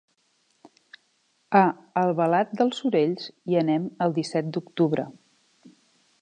[1.59, 1.61] A
[2.01, 5.07] Albalat dels Sorells hi anem el disset d'octubre.